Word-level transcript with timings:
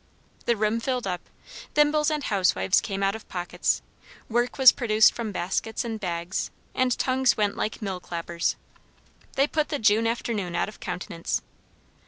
The 0.47 0.57
room 0.57 0.79
filled 0.79 1.05
up; 1.05 1.21
thimbles 1.75 2.09
and 2.09 2.23
housewives 2.23 2.81
came 2.81 3.03
out 3.03 3.13
of 3.15 3.29
pockets; 3.29 3.83
work 4.29 4.57
was 4.57 4.71
produced 4.71 5.13
from 5.13 5.31
baskets 5.31 5.85
and 5.85 5.99
bags; 5.99 6.49
and 6.73 6.97
tongues 6.97 7.37
went 7.37 7.55
like 7.55 7.83
mill 7.83 7.99
clappers. 7.99 8.55
They 9.35 9.45
put 9.45 9.69
the 9.69 9.77
June 9.77 10.07
afternoon 10.07 10.55
out 10.55 10.69
of 10.69 10.79
countenance. 10.79 11.43